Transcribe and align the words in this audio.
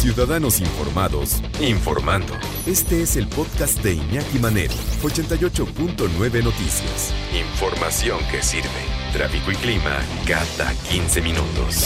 Ciudadanos 0.00 0.62
Informados, 0.62 1.42
informando. 1.60 2.32
Este 2.66 3.02
es 3.02 3.16
el 3.16 3.28
podcast 3.28 3.82
de 3.82 3.96
Iñaki 3.96 4.38
Manero, 4.38 4.72
88.9 5.02 6.42
Noticias. 6.42 7.14
Información 7.38 8.18
que 8.30 8.40
sirve. 8.40 8.70
Tráfico 9.12 9.52
y 9.52 9.56
clima 9.56 9.98
cada 10.26 10.72
15 10.88 11.20
minutos. 11.20 11.84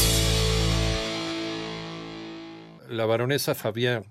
La 2.89 3.05
baronesa 3.05 3.57
Fabienne 3.57 4.07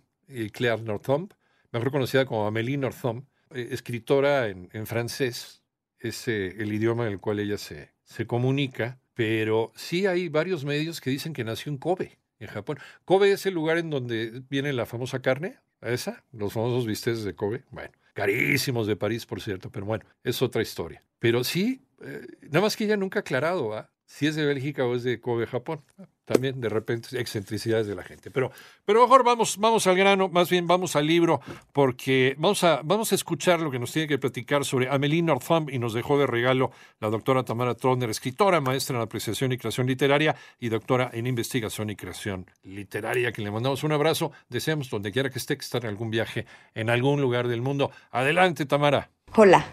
Claire 0.51 0.81
Northump, 0.81 1.31
mejor 1.71 1.89
conocida 1.89 2.25
como 2.25 2.45
Amélie 2.45 2.75
Northump, 2.75 3.25
eh, 3.51 3.69
escritora 3.71 4.49
en, 4.49 4.85
francés, 4.85 5.63
es 5.97 6.27
eh, 6.27 6.53
el 6.57 6.73
idioma 6.73 7.05
en 7.05 7.13
el 7.13 7.21
cual 7.21 7.39
ella 7.39 7.57
se, 7.57 7.93
se 8.03 8.27
comunica, 8.27 8.99
pero 9.13 9.71
sí 9.77 10.07
hay 10.07 10.27
varios 10.27 10.65
medios 10.65 10.99
que 10.99 11.09
dicen 11.09 11.31
que 11.31 11.45
nació 11.45 11.71
en 11.71 11.77
Kobe 11.77 12.19
en 12.43 12.51
Japón. 12.51 12.79
Kobe 13.05 13.31
es 13.31 13.45
el 13.45 13.53
lugar 13.53 13.77
en 13.77 13.89
donde 13.89 14.43
viene 14.49 14.73
la 14.73 14.85
famosa 14.85 15.21
carne, 15.21 15.57
esa, 15.81 16.23
los 16.31 16.53
famosos 16.53 16.85
bisteces 16.85 17.23
de 17.23 17.35
Kobe. 17.35 17.63
Bueno, 17.71 17.91
carísimos 18.13 18.87
de 18.87 18.95
París, 18.95 19.25
por 19.25 19.41
cierto, 19.41 19.69
pero 19.69 19.85
bueno, 19.85 20.05
es 20.23 20.41
otra 20.41 20.61
historia. 20.61 21.03
Pero 21.19 21.43
sí, 21.43 21.81
eh, 22.01 22.27
nada 22.43 22.61
más 22.61 22.75
que 22.75 22.85
ella 22.85 22.97
nunca 22.97 23.19
ha 23.19 23.21
aclarado 23.21 23.73
¿ah? 23.73 23.89
si 24.05 24.27
es 24.27 24.35
de 24.35 24.45
Bélgica 24.45 24.85
o 24.85 24.95
es 24.95 25.03
de 25.03 25.19
Kobe, 25.19 25.47
Japón 25.47 25.83
también 26.25 26.61
de 26.61 26.69
repente 26.69 27.19
excentricidades 27.19 27.87
de 27.87 27.95
la 27.95 28.03
gente. 28.03 28.31
Pero, 28.31 28.51
pero 28.85 29.01
mejor 29.01 29.23
vamos, 29.23 29.57
vamos 29.57 29.87
al 29.87 29.95
grano, 29.95 30.29
más 30.29 30.49
bien 30.49 30.67
vamos 30.67 30.95
al 30.95 31.07
libro, 31.07 31.41
porque 31.71 32.35
vamos 32.37 32.63
a, 32.63 32.81
vamos 32.83 33.11
a 33.11 33.15
escuchar 33.15 33.59
lo 33.59 33.71
que 33.71 33.79
nos 33.79 33.91
tiene 33.91 34.07
que 34.07 34.17
platicar 34.17 34.65
sobre 34.65 34.89
Amelie 34.89 35.21
Northumb 35.21 35.69
y 35.69 35.79
nos 35.79 35.93
dejó 35.93 36.17
de 36.17 36.27
regalo 36.27 36.71
la 36.99 37.09
doctora 37.09 37.43
Tamara 37.43 37.75
Trotner, 37.75 38.09
escritora, 38.09 38.61
maestra 38.61 38.97
en 38.97 39.03
apreciación 39.03 39.51
y 39.51 39.57
creación 39.57 39.87
literaria 39.87 40.35
y 40.59 40.69
doctora 40.69 41.09
en 41.13 41.27
investigación 41.27 41.89
y 41.89 41.95
creación 41.95 42.45
literaria, 42.63 43.31
que 43.31 43.41
le 43.41 43.51
mandamos 43.51 43.83
un 43.83 43.91
abrazo. 43.91 44.31
Deseamos, 44.49 44.89
donde 44.89 45.11
quiera 45.11 45.29
que 45.29 45.39
esté, 45.39 45.57
que 45.57 45.63
esté 45.63 45.77
en 45.79 45.87
algún 45.87 46.09
viaje 46.09 46.45
en 46.75 46.89
algún 46.89 47.21
lugar 47.21 47.47
del 47.47 47.61
mundo. 47.61 47.91
Adelante, 48.11 48.65
Tamara. 48.65 49.09
Hola. 49.35 49.65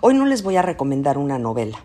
Hoy 0.00 0.14
no 0.14 0.26
les 0.26 0.42
voy 0.42 0.56
a 0.56 0.62
recomendar 0.62 1.16
una 1.16 1.38
novela, 1.38 1.78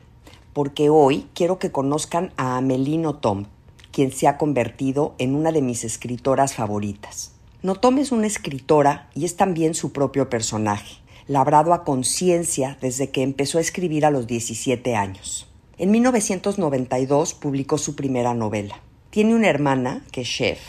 porque 0.51 0.89
hoy 0.89 1.27
quiero 1.33 1.57
que 1.57 1.71
conozcan 1.71 2.33
a 2.35 2.57
Amelie 2.57 2.97
Nothomb 2.97 3.47
quien 3.93 4.11
se 4.11 4.27
ha 4.27 4.37
convertido 4.37 5.15
en 5.19 5.35
una 5.35 5.53
de 5.53 5.61
mis 5.61 5.85
escritoras 5.85 6.55
favoritas. 6.55 7.31
Notom 7.61 7.99
es 7.99 8.11
una 8.11 8.27
escritora 8.27 9.09
y 9.15 9.23
es 9.23 9.37
también 9.37 9.75
su 9.75 9.93
propio 9.93 10.29
personaje, 10.29 10.97
labrado 11.27 11.73
a 11.73 11.85
conciencia 11.85 12.77
desde 12.81 13.11
que 13.11 13.21
empezó 13.21 13.59
a 13.59 13.61
escribir 13.61 14.05
a 14.05 14.11
los 14.11 14.27
17 14.27 14.95
años. 14.97 15.47
En 15.77 15.91
1992 15.91 17.35
publicó 17.35 17.77
su 17.77 17.95
primera 17.95 18.33
novela. 18.33 18.81
Tiene 19.11 19.35
una 19.35 19.47
hermana 19.47 20.03
que 20.11 20.21
es 20.21 20.27
chef 20.27 20.59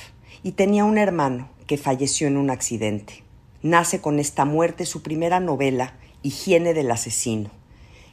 y 0.42 0.52
tenía 0.52 0.84
un 0.84 0.98
hermano 0.98 1.48
que 1.66 1.78
falleció 1.78 2.28
en 2.28 2.36
un 2.36 2.50
accidente. 2.50 3.24
Nace 3.62 4.00
con 4.00 4.18
esta 4.18 4.44
muerte 4.44 4.84
su 4.84 5.02
primera 5.02 5.40
novela, 5.40 5.94
Higiene 6.22 6.74
del 6.74 6.90
asesino, 6.90 7.50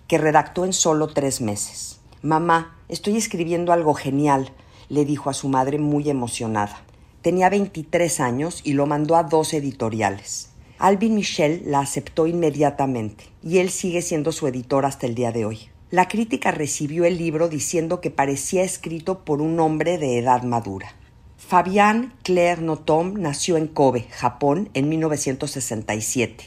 que 0.08 0.18
redactó 0.18 0.66
en 0.66 0.74
solo 0.74 1.08
tres 1.08 1.42
meses. 1.42 2.00
Mamá, 2.22 2.78
estoy 2.88 3.18
escribiendo 3.18 3.74
algo 3.74 3.94
genial, 3.94 4.52
le 4.92 5.06
dijo 5.06 5.30
a 5.30 5.34
su 5.34 5.48
madre 5.48 5.80
muy 5.80 6.10
emocionada. 6.10 6.84
Tenía 7.22 7.50
23 7.50 8.20
años 8.20 8.60
y 8.66 8.74
lo 8.74 8.86
mandó 8.88 9.16
a 9.16 9.24
dos 9.24 9.54
editoriales. 9.54 10.50
Alvin 10.80 11.16
Michel 11.16 11.64
la 11.66 11.80
aceptó 11.80 12.28
inmediatamente 12.28 13.24
y 13.42 13.60
él 13.60 13.70
sigue 13.70 14.02
siendo 14.02 14.34
su 14.34 14.48
editor 14.48 14.86
hasta 14.86 15.08
el 15.08 15.16
día 15.16 15.32
de 15.32 15.46
hoy. 15.46 15.60
La 15.92 16.10
crítica 16.10 16.52
recibió 16.52 17.06
el 17.06 17.18
libro 17.18 17.48
diciendo 17.48 18.02
que 18.02 18.12
parecía 18.12 18.64
escrito 18.64 19.24
por 19.24 19.42
un 19.42 19.62
hombre 19.62 19.98
de 19.98 20.18
edad 20.18 20.44
madura. 20.44 20.94
Fabian 21.38 22.14
Claire 22.24 22.62
Nothomb 22.62 23.18
nació 23.18 23.56
en 23.56 23.68
Kobe, 23.68 24.08
Japón, 24.12 24.70
en 24.74 24.90
1967. 24.90 26.46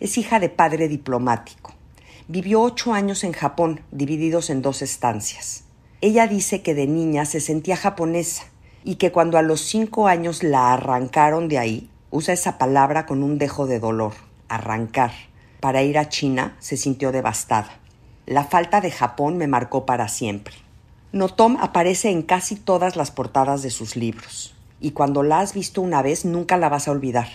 Es 0.00 0.18
hija 0.18 0.40
de 0.40 0.48
padre 0.48 0.88
diplomático. 0.88 1.74
Vivió 2.26 2.60
ocho 2.60 2.92
años 2.92 3.22
en 3.22 3.32
Japón, 3.32 3.82
divididos 3.92 4.50
en 4.50 4.62
dos 4.62 4.82
estancias. 4.82 5.67
Ella 6.00 6.28
dice 6.28 6.62
que 6.62 6.76
de 6.76 6.86
niña 6.86 7.24
se 7.24 7.40
sentía 7.40 7.76
japonesa 7.76 8.44
y 8.84 8.96
que 8.96 9.10
cuando 9.10 9.36
a 9.36 9.42
los 9.42 9.60
cinco 9.62 10.06
años 10.06 10.44
la 10.44 10.72
arrancaron 10.72 11.48
de 11.48 11.58
ahí, 11.58 11.90
usa 12.12 12.34
esa 12.34 12.56
palabra 12.56 13.04
con 13.04 13.24
un 13.24 13.36
dejo 13.36 13.66
de 13.66 13.80
dolor, 13.80 14.12
arrancar. 14.48 15.10
Para 15.58 15.82
ir 15.82 15.98
a 15.98 16.08
China 16.08 16.56
se 16.60 16.76
sintió 16.76 17.10
devastada. 17.10 17.80
La 18.26 18.44
falta 18.44 18.80
de 18.80 18.92
Japón 18.92 19.38
me 19.38 19.48
marcó 19.48 19.86
para 19.86 20.06
siempre. 20.06 20.54
Notom 21.10 21.56
aparece 21.60 22.10
en 22.10 22.22
casi 22.22 22.54
todas 22.54 22.94
las 22.94 23.10
portadas 23.10 23.62
de 23.62 23.70
sus 23.70 23.96
libros, 23.96 24.54
y 24.80 24.92
cuando 24.92 25.24
la 25.24 25.40
has 25.40 25.52
visto 25.52 25.82
una 25.82 26.00
vez 26.00 26.24
nunca 26.24 26.58
la 26.58 26.68
vas 26.68 26.86
a 26.86 26.92
olvidar. 26.92 27.26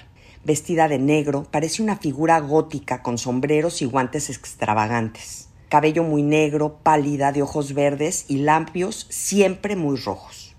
Vestida 0.45 0.87
de 0.87 0.99
negro, 0.99 1.45
parece 1.51 1.83
una 1.83 1.97
figura 1.97 2.39
gótica 2.39 3.03
con 3.03 3.17
sombreros 3.17 3.81
y 3.81 3.85
guantes 3.85 4.29
extravagantes 4.29 5.49
cabello 5.73 6.03
muy 6.03 6.21
negro, 6.21 6.77
pálida, 6.83 7.31
de 7.31 7.41
ojos 7.41 7.73
verdes 7.73 8.25
y 8.27 8.37
lampios 8.37 9.07
siempre 9.09 9.75
muy 9.75 9.97
rojos. 9.97 10.55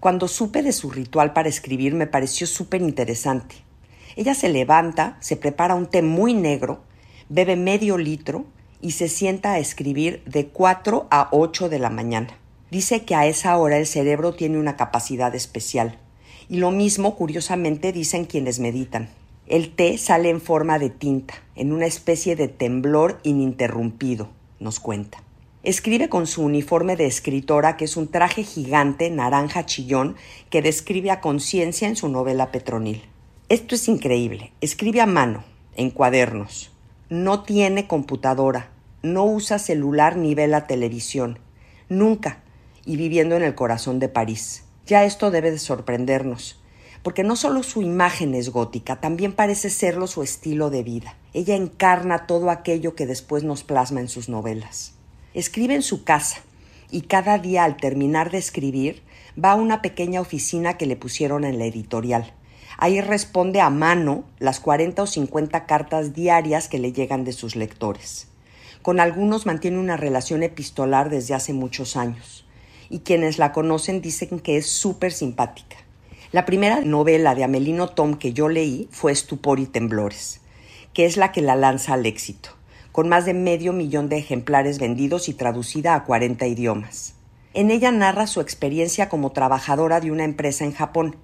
Cuando 0.00 0.26
supe 0.26 0.64
de 0.64 0.72
su 0.72 0.90
ritual 0.90 1.32
para 1.32 1.48
escribir 1.48 1.94
me 1.94 2.08
pareció 2.08 2.48
súper 2.48 2.82
interesante. 2.82 3.54
Ella 4.16 4.34
se 4.34 4.48
levanta, 4.48 5.18
se 5.20 5.36
prepara 5.36 5.76
un 5.76 5.86
té 5.86 6.02
muy 6.02 6.34
negro, 6.34 6.80
bebe 7.28 7.54
medio 7.54 7.96
litro 7.96 8.44
y 8.80 8.90
se 8.90 9.06
sienta 9.06 9.52
a 9.52 9.60
escribir 9.60 10.20
de 10.24 10.48
4 10.48 11.06
a 11.12 11.28
8 11.30 11.68
de 11.68 11.78
la 11.78 11.90
mañana. 11.90 12.36
Dice 12.72 13.04
que 13.04 13.14
a 13.14 13.26
esa 13.26 13.56
hora 13.58 13.78
el 13.78 13.86
cerebro 13.86 14.34
tiene 14.34 14.58
una 14.58 14.76
capacidad 14.76 15.32
especial. 15.36 15.96
Y 16.48 16.56
lo 16.56 16.72
mismo, 16.72 17.14
curiosamente, 17.14 17.92
dicen 17.92 18.24
quienes 18.24 18.58
meditan. 18.58 19.10
El 19.46 19.76
té 19.76 19.96
sale 19.96 20.28
en 20.28 20.40
forma 20.40 20.80
de 20.80 20.90
tinta, 20.90 21.34
en 21.54 21.72
una 21.72 21.86
especie 21.86 22.34
de 22.34 22.48
temblor 22.48 23.20
ininterrumpido 23.22 24.34
nos 24.60 24.80
cuenta. 24.80 25.22
Escribe 25.62 26.08
con 26.08 26.26
su 26.26 26.42
uniforme 26.42 26.96
de 26.96 27.06
escritora, 27.06 27.76
que 27.76 27.86
es 27.86 27.96
un 27.96 28.08
traje 28.08 28.44
gigante 28.44 29.10
naranja 29.10 29.66
chillón 29.66 30.16
que 30.48 30.62
describe 30.62 31.10
a 31.10 31.20
conciencia 31.20 31.88
en 31.88 31.96
su 31.96 32.08
novela 32.08 32.52
Petronil. 32.52 33.02
Esto 33.48 33.74
es 33.74 33.88
increíble. 33.88 34.52
Escribe 34.60 35.00
a 35.00 35.06
mano, 35.06 35.44
en 35.74 35.90
cuadernos. 35.90 36.70
No 37.08 37.42
tiene 37.42 37.86
computadora, 37.86 38.70
no 39.02 39.24
usa 39.24 39.58
celular 39.58 40.16
ni 40.16 40.34
ve 40.34 40.46
la 40.46 40.66
televisión. 40.66 41.38
Nunca. 41.88 42.42
Y 42.84 42.96
viviendo 42.96 43.36
en 43.36 43.42
el 43.42 43.54
corazón 43.54 43.98
de 43.98 44.08
París. 44.08 44.64
Ya 44.86 45.04
esto 45.04 45.32
debe 45.32 45.50
de 45.50 45.58
sorprendernos 45.58 46.60
porque 47.06 47.22
no 47.22 47.36
solo 47.36 47.62
su 47.62 47.82
imagen 47.82 48.34
es 48.34 48.48
gótica, 48.48 48.96
también 48.96 49.32
parece 49.32 49.70
serlo 49.70 50.08
su 50.08 50.24
estilo 50.24 50.70
de 50.70 50.82
vida. 50.82 51.14
Ella 51.34 51.54
encarna 51.54 52.26
todo 52.26 52.50
aquello 52.50 52.96
que 52.96 53.06
después 53.06 53.44
nos 53.44 53.62
plasma 53.62 54.00
en 54.00 54.08
sus 54.08 54.28
novelas. 54.28 54.92
Escribe 55.32 55.76
en 55.76 55.82
su 55.82 56.02
casa 56.02 56.38
y 56.90 57.02
cada 57.02 57.38
día 57.38 57.62
al 57.62 57.76
terminar 57.76 58.32
de 58.32 58.38
escribir 58.38 59.04
va 59.38 59.52
a 59.52 59.54
una 59.54 59.82
pequeña 59.82 60.20
oficina 60.20 60.76
que 60.78 60.86
le 60.86 60.96
pusieron 60.96 61.44
en 61.44 61.60
la 61.60 61.66
editorial. 61.66 62.32
Ahí 62.76 63.00
responde 63.00 63.60
a 63.60 63.70
mano 63.70 64.24
las 64.40 64.58
40 64.58 65.04
o 65.04 65.06
50 65.06 65.64
cartas 65.64 66.12
diarias 66.12 66.66
que 66.66 66.80
le 66.80 66.92
llegan 66.92 67.22
de 67.22 67.34
sus 67.34 67.54
lectores. 67.54 68.26
Con 68.82 68.98
algunos 68.98 69.46
mantiene 69.46 69.78
una 69.78 69.96
relación 69.96 70.42
epistolar 70.42 71.08
desde 71.08 71.34
hace 71.34 71.52
muchos 71.52 71.96
años 71.96 72.44
y 72.90 72.98
quienes 72.98 73.38
la 73.38 73.52
conocen 73.52 74.00
dicen 74.00 74.40
que 74.40 74.56
es 74.56 74.66
súper 74.66 75.12
simpática. 75.12 75.85
La 76.32 76.44
primera 76.44 76.80
novela 76.80 77.36
de 77.36 77.44
Amelino 77.44 77.86
Tom 77.86 78.14
que 78.14 78.32
yo 78.32 78.48
leí 78.48 78.88
fue 78.90 79.12
Estupor 79.12 79.60
y 79.60 79.66
Temblores, 79.66 80.40
que 80.92 81.04
es 81.04 81.16
la 81.16 81.30
que 81.30 81.40
la 81.40 81.54
lanza 81.54 81.94
al 81.94 82.04
éxito, 82.04 82.50
con 82.90 83.08
más 83.08 83.26
de 83.26 83.32
medio 83.32 83.72
millón 83.72 84.08
de 84.08 84.18
ejemplares 84.18 84.80
vendidos 84.80 85.28
y 85.28 85.34
traducida 85.34 85.94
a 85.94 86.02
40 86.02 86.44
idiomas. 86.48 87.14
En 87.54 87.70
ella 87.70 87.92
narra 87.92 88.26
su 88.26 88.40
experiencia 88.40 89.08
como 89.08 89.30
trabajadora 89.30 90.00
de 90.00 90.10
una 90.10 90.24
empresa 90.24 90.64
en 90.64 90.72
Japón, 90.72 91.14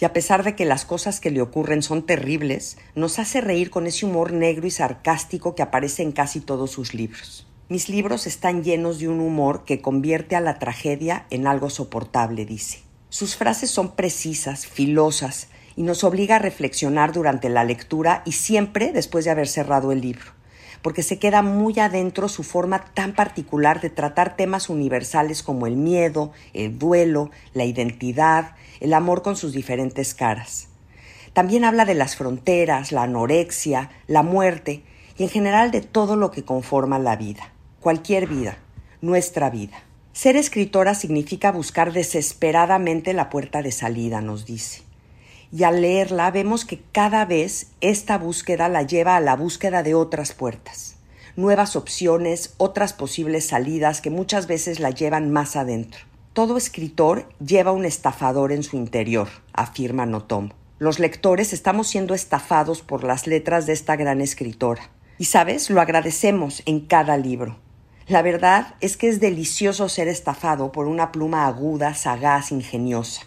y 0.00 0.04
a 0.04 0.12
pesar 0.12 0.42
de 0.42 0.56
que 0.56 0.64
las 0.64 0.84
cosas 0.84 1.20
que 1.20 1.30
le 1.30 1.40
ocurren 1.40 1.80
son 1.80 2.04
terribles, 2.04 2.78
nos 2.96 3.20
hace 3.20 3.40
reír 3.40 3.70
con 3.70 3.86
ese 3.86 4.06
humor 4.06 4.32
negro 4.32 4.66
y 4.66 4.72
sarcástico 4.72 5.54
que 5.54 5.62
aparece 5.62 6.02
en 6.02 6.10
casi 6.10 6.40
todos 6.40 6.72
sus 6.72 6.94
libros. 6.94 7.46
Mis 7.68 7.88
libros 7.88 8.26
están 8.26 8.64
llenos 8.64 8.98
de 8.98 9.08
un 9.08 9.20
humor 9.20 9.64
que 9.64 9.80
convierte 9.80 10.34
a 10.34 10.40
la 10.40 10.58
tragedia 10.58 11.26
en 11.30 11.46
algo 11.46 11.70
soportable, 11.70 12.44
dice. 12.44 12.80
Sus 13.12 13.36
frases 13.36 13.70
son 13.70 13.90
precisas, 13.90 14.66
filosas, 14.66 15.48
y 15.76 15.82
nos 15.82 16.02
obliga 16.02 16.36
a 16.36 16.38
reflexionar 16.38 17.12
durante 17.12 17.50
la 17.50 17.62
lectura 17.62 18.22
y 18.24 18.32
siempre 18.32 18.90
después 18.90 19.26
de 19.26 19.30
haber 19.30 19.48
cerrado 19.48 19.92
el 19.92 20.00
libro, 20.00 20.32
porque 20.80 21.02
se 21.02 21.18
queda 21.18 21.42
muy 21.42 21.78
adentro 21.78 22.30
su 22.30 22.42
forma 22.42 22.86
tan 22.94 23.14
particular 23.14 23.82
de 23.82 23.90
tratar 23.90 24.34
temas 24.34 24.70
universales 24.70 25.42
como 25.42 25.66
el 25.66 25.76
miedo, 25.76 26.32
el 26.54 26.78
duelo, 26.78 27.30
la 27.52 27.66
identidad, 27.66 28.56
el 28.80 28.94
amor 28.94 29.20
con 29.20 29.36
sus 29.36 29.52
diferentes 29.52 30.14
caras. 30.14 30.68
También 31.34 31.66
habla 31.66 31.84
de 31.84 31.94
las 31.94 32.16
fronteras, 32.16 32.92
la 32.92 33.02
anorexia, 33.02 33.90
la 34.06 34.22
muerte 34.22 34.84
y 35.18 35.24
en 35.24 35.28
general 35.28 35.70
de 35.70 35.82
todo 35.82 36.16
lo 36.16 36.30
que 36.30 36.46
conforma 36.46 36.98
la 36.98 37.16
vida, 37.16 37.52
cualquier 37.78 38.26
vida, 38.26 38.56
nuestra 39.02 39.50
vida. 39.50 39.82
Ser 40.12 40.36
escritora 40.36 40.94
significa 40.94 41.50
buscar 41.50 41.92
desesperadamente 41.92 43.14
la 43.14 43.30
puerta 43.30 43.62
de 43.62 43.72
salida, 43.72 44.20
nos 44.20 44.44
dice. 44.44 44.82
Y 45.50 45.64
al 45.64 45.80
leerla 45.80 46.30
vemos 46.30 46.66
que 46.66 46.80
cada 46.92 47.24
vez 47.24 47.68
esta 47.80 48.18
búsqueda 48.18 48.68
la 48.68 48.82
lleva 48.82 49.16
a 49.16 49.20
la 49.20 49.36
búsqueda 49.36 49.82
de 49.82 49.94
otras 49.94 50.32
puertas, 50.32 50.96
nuevas 51.34 51.76
opciones, 51.76 52.54
otras 52.58 52.92
posibles 52.92 53.46
salidas 53.46 54.02
que 54.02 54.10
muchas 54.10 54.46
veces 54.46 54.80
la 54.80 54.90
llevan 54.90 55.30
más 55.30 55.56
adentro. 55.56 56.00
Todo 56.34 56.58
escritor 56.58 57.26
lleva 57.44 57.72
un 57.72 57.86
estafador 57.86 58.52
en 58.52 58.62
su 58.62 58.76
interior, 58.76 59.28
afirma 59.54 60.04
Notom. 60.04 60.50
Los 60.78 60.98
lectores 60.98 61.54
estamos 61.54 61.88
siendo 61.88 62.12
estafados 62.12 62.82
por 62.82 63.04
las 63.04 63.26
letras 63.26 63.64
de 63.66 63.72
esta 63.72 63.96
gran 63.96 64.20
escritora. 64.20 64.90
Y 65.18 65.26
sabes, 65.26 65.70
lo 65.70 65.80
agradecemos 65.80 66.62
en 66.66 66.80
cada 66.80 67.16
libro. 67.16 67.61
La 68.08 68.22
verdad 68.22 68.74
es 68.80 68.96
que 68.96 69.08
es 69.08 69.20
delicioso 69.20 69.88
ser 69.88 70.08
estafado 70.08 70.72
por 70.72 70.88
una 70.88 71.12
pluma 71.12 71.46
aguda, 71.46 71.94
sagaz, 71.94 72.50
ingeniosa. 72.50 73.22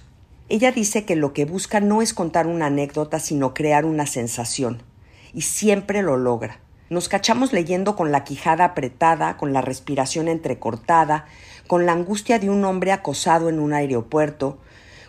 Ella 0.50 0.74
dice 0.74 1.06
que 1.06 1.16
lo 1.16 1.31
que 1.31 1.45
busca 1.45 1.80
no 1.80 2.01
es 2.01 2.13
contar 2.13 2.45
una 2.45 2.66
anécdota, 2.66 3.19
sino 3.19 3.54
crear 3.54 3.86
una 3.86 4.06
sensación. 4.06 4.83
Y 5.33 5.42
siempre 5.42 6.01
lo 6.01 6.18
logra. 6.18 6.60
Nos 6.89 7.07
cachamos 7.07 7.54
leyendo 7.54 7.95
con 7.95 8.12
la 8.12 8.25
quijada 8.25 8.66
apretada, 8.66 9.38
con 9.38 9.54
la 9.54 9.62
respiración 9.62 10.27
entrecortada, 10.27 11.25
con 11.68 11.86
la 11.86 11.94
angustia 11.94 12.38
de 12.38 12.50
un 12.50 12.63
hombre 12.66 12.92
acosado 12.92 13.48
en 13.48 13.60
un 13.60 13.74
aeropuerto, 13.74 14.60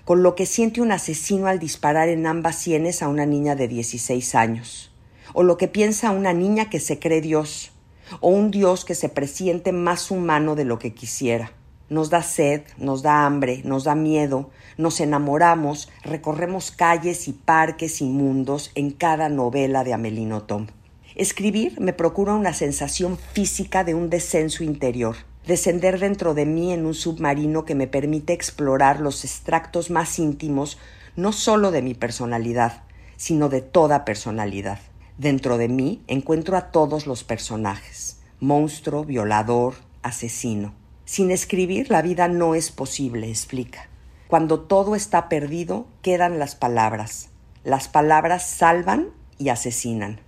con 0.05 0.23
lo 0.23 0.37
que 0.37 0.47
siente 0.47 0.81
un 0.81 0.93
asesino 0.93 1.49
al 1.49 1.59
disparar 1.59 2.09
en 2.09 2.27
ambas 2.27 2.57
sienes 2.57 3.03
a 3.03 3.09
una 3.09 3.27
niña 3.27 3.57
de 3.57 3.67
16 3.67 4.35
años, 4.37 4.93
o 5.35 5.43
lo 5.43 5.59
que 5.59 5.69
piensa 5.69 6.13
una 6.13 6.33
niña 6.33 6.71
que 6.71 6.81
se 6.81 6.99
cree 6.99 7.21
Dios, 7.21 7.73
o 8.21 8.29
un 8.29 8.51
Dios 8.51 8.85
que 8.85 8.95
se 8.95 9.09
presiente 9.09 9.73
más 9.73 10.11
humano 10.11 10.55
de 10.55 10.65
lo 10.65 10.79
que 10.79 10.95
quisiera. 10.95 11.53
Nos 11.89 12.11
da 12.11 12.23
sed, 12.23 12.63
nos 12.79 13.03
da 13.03 13.27
hambre, 13.27 13.63
nos 13.65 13.85
da 13.85 13.95
miedo, 13.95 14.51
nos 14.77 15.01
enamoramos, 15.01 15.89
recorremos 16.03 16.73
calles 16.73 17.29
y 17.29 17.33
parques 17.33 18.01
inmundos 18.01 18.73
en 18.75 18.91
cada 18.91 19.29
novela 19.29 19.85
de 19.85 19.93
Amelino 19.93 20.43
Tom. 20.43 20.67
Escribir 21.15 21.81
me 21.81 21.93
procura 21.93 22.35
una 22.35 22.53
sensación 22.53 23.17
física 23.17 23.85
de 23.85 23.95
un 23.95 24.11
descenso 24.11 24.65
interior, 24.65 25.17
descender 25.47 25.99
dentro 26.01 26.35
de 26.35 26.45
mí 26.45 26.73
en 26.73 26.85
un 26.85 26.95
submarino 26.95 27.65
que 27.65 27.75
me 27.75 27.87
permite 27.87 28.33
explorar 28.33 29.01
los 29.01 29.25
extractos 29.25 29.91
más 29.91 30.19
íntimos 30.19 30.79
no 31.17 31.33
solo 31.33 31.71
de 31.71 31.83
mi 31.83 31.95
personalidad, 31.95 32.83
sino 33.17 33.49
de 33.49 33.63
toda 33.63 34.05
personalidad. 34.05 34.79
Dentro 35.19 35.57
de 35.57 35.69
mí 35.69 36.03
encuentro 36.09 36.59
a 36.59 36.71
todos 36.71 37.07
los 37.07 37.25
personajes, 37.25 38.21
monstruo, 38.39 39.05
violador, 39.05 39.75
asesino. 40.03 40.75
Sin 41.07 41.31
escribir 41.31 41.91
la 41.91 42.03
vida 42.03 42.29
no 42.29 42.55
es 42.55 42.71
posible, 42.71 43.31
explica. 43.31 43.89
Cuando 44.29 44.61
todo 44.61 44.95
está 44.95 45.31
perdido, 45.31 45.87
quedan 46.03 46.39
las 46.39 46.55
palabras. 46.55 47.31
Las 47.65 47.89
palabras 47.89 48.47
salvan 48.47 49.09
y 49.39 49.49
asesinan. 49.49 50.21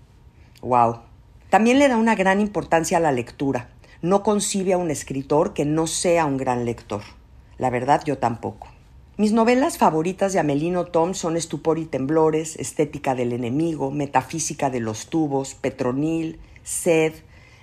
Wow. 0.62 1.00
También 1.50 1.78
le 1.78 1.88
da 1.88 1.98
una 1.98 2.14
gran 2.14 2.40
importancia 2.40 2.96
a 2.96 3.00
la 3.00 3.12
lectura. 3.12 3.68
No 4.00 4.22
concibe 4.22 4.72
a 4.72 4.78
un 4.78 4.90
escritor 4.90 5.52
que 5.52 5.66
no 5.66 5.86
sea 5.86 6.24
un 6.24 6.38
gran 6.38 6.64
lector. 6.64 7.02
La 7.58 7.68
verdad, 7.68 8.02
yo 8.06 8.16
tampoco. 8.16 8.68
Mis 9.18 9.32
novelas 9.32 9.78
favoritas 9.78 10.32
de 10.32 10.38
Amelino 10.38 10.84
Tom 10.84 11.12
son 11.12 11.36
Estupor 11.36 11.80
y 11.80 11.86
Temblores, 11.86 12.54
Estética 12.54 13.16
del 13.16 13.32
Enemigo, 13.32 13.90
Metafísica 13.90 14.70
de 14.70 14.78
los 14.78 15.08
Tubos, 15.08 15.56
Petronil, 15.56 16.38
Sed, 16.62 17.14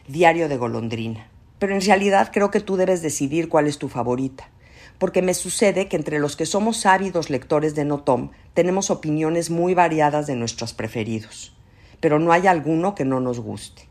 Diario 0.06 0.50
de 0.50 0.58
Golondrina. 0.58 1.30
Pero 1.58 1.74
en 1.74 1.80
realidad 1.80 2.32
creo 2.34 2.52
que 2.52 2.60
tú 2.60 2.76
debes 2.76 3.02
decidir 3.02 3.48
cuál 3.48 3.68
es 3.68 3.78
tu 3.78 3.88
favorita, 3.88 4.50
porque 4.98 5.22
me 5.22 5.34
sucede 5.34 5.88
que 5.88 5.96
entre 5.96 6.20
los 6.20 6.36
que 6.36 6.46
somos 6.46 6.86
ávidos 6.86 7.30
lectores 7.30 7.74
de 7.74 7.86
No 7.86 8.02
Tom 8.02 8.32
tenemos 8.54 8.90
opiniones 8.90 9.50
muy 9.50 9.74
variadas 9.74 10.28
de 10.28 10.36
nuestros 10.36 10.74
preferidos, 10.74 11.56
pero 12.02 12.20
no 12.20 12.34
hay 12.34 12.48
alguno 12.48 12.96
que 12.96 13.06
no 13.06 13.22
nos 13.22 13.40
guste. 13.40 13.84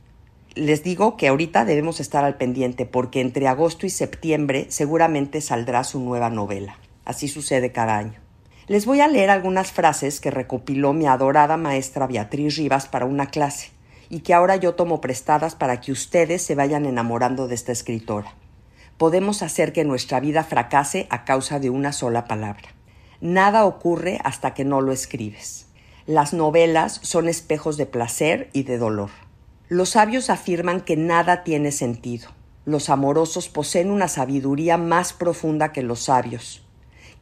Les 0.54 0.84
digo 0.84 1.16
que 1.16 1.28
ahorita 1.28 1.64
debemos 1.64 1.98
estar 1.98 2.26
al 2.26 2.36
pendiente 2.36 2.84
porque 2.84 3.22
entre 3.22 3.48
agosto 3.48 3.86
y 3.86 3.90
septiembre 3.90 4.66
seguramente 4.68 5.40
saldrá 5.40 5.82
su 5.82 5.98
nueva 5.98 6.28
novela. 6.28 6.76
Así 7.04 7.28
sucede 7.28 7.72
cada 7.72 7.96
año. 7.96 8.24
Les 8.66 8.86
voy 8.86 9.00
a 9.00 9.08
leer 9.08 9.28
algunas 9.28 9.72
frases 9.72 10.20
que 10.20 10.30
recopiló 10.30 10.92
mi 10.92 11.06
adorada 11.06 11.56
maestra 11.56 12.06
Beatriz 12.06 12.56
Rivas 12.56 12.86
para 12.86 13.04
una 13.04 13.26
clase 13.26 13.72
y 14.08 14.20
que 14.20 14.32
ahora 14.32 14.56
yo 14.56 14.74
tomo 14.74 15.00
prestadas 15.00 15.54
para 15.54 15.80
que 15.80 15.92
ustedes 15.92 16.42
se 16.42 16.54
vayan 16.54 16.86
enamorando 16.86 17.46
de 17.46 17.54
esta 17.54 17.72
escritora. 17.72 18.34
Podemos 18.96 19.42
hacer 19.42 19.72
que 19.72 19.84
nuestra 19.84 20.20
vida 20.20 20.44
fracase 20.44 21.06
a 21.10 21.24
causa 21.24 21.58
de 21.58 21.68
una 21.68 21.92
sola 21.92 22.26
palabra. 22.26 22.68
Nada 23.20 23.66
ocurre 23.66 24.18
hasta 24.24 24.54
que 24.54 24.64
no 24.64 24.80
lo 24.80 24.92
escribes. 24.92 25.66
Las 26.06 26.32
novelas 26.32 27.00
son 27.02 27.28
espejos 27.28 27.76
de 27.76 27.86
placer 27.86 28.50
y 28.52 28.62
de 28.62 28.78
dolor. 28.78 29.10
Los 29.68 29.90
sabios 29.90 30.30
afirman 30.30 30.80
que 30.80 30.96
nada 30.96 31.42
tiene 31.42 31.72
sentido. 31.72 32.28
Los 32.66 32.88
amorosos 32.88 33.48
poseen 33.48 33.90
una 33.90 34.08
sabiduría 34.08 34.78
más 34.78 35.12
profunda 35.12 35.72
que 35.72 35.82
los 35.82 36.00
sabios. 36.00 36.63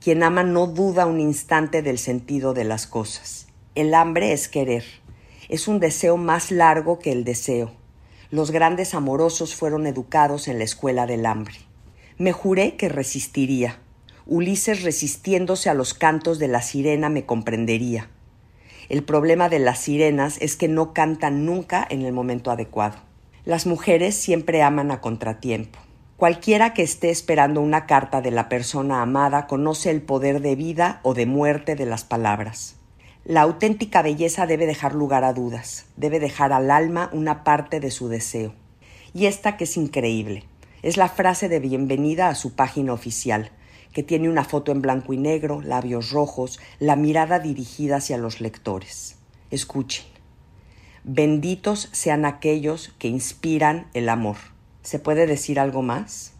Quien 0.02 0.24
ama 0.24 0.42
no 0.42 0.66
duda 0.66 1.06
un 1.06 1.20
instante 1.20 1.80
del 1.80 1.96
sentido 1.96 2.54
de 2.54 2.64
las 2.64 2.88
cosas. 2.88 3.46
El 3.76 3.94
hambre 3.94 4.32
es 4.32 4.48
querer. 4.48 4.82
Es 5.48 5.68
un 5.68 5.78
deseo 5.78 6.16
más 6.16 6.50
largo 6.50 6.98
que 6.98 7.12
el 7.12 7.22
deseo. 7.22 7.70
Los 8.28 8.50
grandes 8.50 8.94
amorosos 8.94 9.54
fueron 9.54 9.86
educados 9.86 10.48
en 10.48 10.58
la 10.58 10.64
escuela 10.64 11.06
del 11.06 11.24
hambre. 11.24 11.54
Me 12.18 12.32
juré 12.32 12.74
que 12.74 12.88
resistiría. 12.88 13.78
Ulises 14.26 14.82
resistiéndose 14.82 15.70
a 15.70 15.74
los 15.74 15.94
cantos 15.94 16.40
de 16.40 16.48
la 16.48 16.62
sirena 16.62 17.08
me 17.08 17.24
comprendería. 17.24 18.10
El 18.88 19.04
problema 19.04 19.48
de 19.48 19.60
las 19.60 19.78
sirenas 19.78 20.36
es 20.40 20.56
que 20.56 20.66
no 20.66 20.92
cantan 20.94 21.46
nunca 21.46 21.86
en 21.88 22.02
el 22.02 22.12
momento 22.12 22.50
adecuado. 22.50 22.96
Las 23.44 23.66
mujeres 23.66 24.16
siempre 24.16 24.62
aman 24.62 24.90
a 24.90 25.00
contratiempo. 25.00 25.78
Cualquiera 26.22 26.72
que 26.72 26.84
esté 26.84 27.10
esperando 27.10 27.60
una 27.60 27.84
carta 27.86 28.20
de 28.20 28.30
la 28.30 28.48
persona 28.48 29.02
amada 29.02 29.48
conoce 29.48 29.90
el 29.90 30.02
poder 30.02 30.40
de 30.40 30.54
vida 30.54 31.00
o 31.02 31.14
de 31.14 31.26
muerte 31.26 31.74
de 31.74 31.84
las 31.84 32.04
palabras. 32.04 32.76
La 33.24 33.40
auténtica 33.40 34.02
belleza 34.02 34.46
debe 34.46 34.66
dejar 34.66 34.94
lugar 34.94 35.24
a 35.24 35.32
dudas, 35.32 35.86
debe 35.96 36.20
dejar 36.20 36.52
al 36.52 36.70
alma 36.70 37.10
una 37.12 37.42
parte 37.42 37.80
de 37.80 37.90
su 37.90 38.06
deseo. 38.06 38.54
Y 39.12 39.26
esta 39.26 39.56
que 39.56 39.64
es 39.64 39.76
increíble, 39.76 40.44
es 40.82 40.96
la 40.96 41.08
frase 41.08 41.48
de 41.48 41.58
bienvenida 41.58 42.28
a 42.28 42.36
su 42.36 42.54
página 42.54 42.92
oficial, 42.92 43.50
que 43.92 44.04
tiene 44.04 44.28
una 44.28 44.44
foto 44.44 44.70
en 44.70 44.80
blanco 44.80 45.12
y 45.12 45.16
negro, 45.16 45.60
labios 45.60 46.12
rojos, 46.12 46.60
la 46.78 46.94
mirada 46.94 47.40
dirigida 47.40 47.96
hacia 47.96 48.16
los 48.16 48.40
lectores. 48.40 49.16
Escuchen. 49.50 50.04
Benditos 51.02 51.88
sean 51.90 52.24
aquellos 52.24 52.94
que 53.00 53.08
inspiran 53.08 53.88
el 53.92 54.08
amor. 54.08 54.36
¿Se 54.82 54.98
puede 54.98 55.26
decir 55.26 55.60
algo 55.60 55.82
más? 55.82 56.34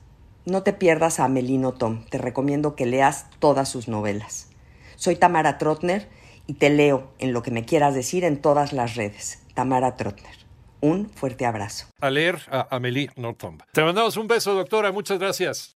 No 0.44 0.64
te 0.64 0.72
pierdas 0.72 1.20
a 1.20 1.24
Amelino 1.24 1.72
Tom, 1.72 2.04
te 2.10 2.18
recomiendo 2.18 2.74
que 2.74 2.86
leas 2.86 3.26
todas 3.38 3.68
sus 3.68 3.86
novelas. 3.86 4.50
Soy 4.96 5.14
Tamara 5.14 5.58
Trotner 5.58 6.08
y 6.48 6.54
te 6.54 6.68
leo 6.68 7.12
en 7.18 7.32
lo 7.32 7.42
que 7.42 7.52
me 7.52 7.64
quieras 7.64 7.94
decir 7.94 8.24
en 8.24 8.40
todas 8.40 8.72
las 8.72 8.96
redes. 8.96 9.42
Tamara 9.54 9.96
Trotner. 9.96 10.34
Un 10.80 11.08
fuerte 11.08 11.46
abrazo. 11.46 11.86
A 12.00 12.10
leer 12.10 12.40
a 12.50 12.66
Amelie 12.74 13.10
Norton. 13.14 13.62
Te 13.72 13.84
mandamos 13.84 14.16
un 14.16 14.26
beso, 14.26 14.52
doctora. 14.54 14.90
Muchas 14.90 15.20
gracias. 15.20 15.70